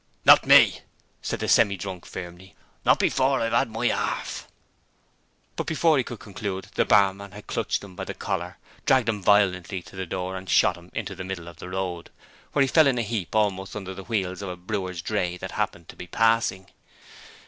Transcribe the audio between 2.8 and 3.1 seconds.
'Not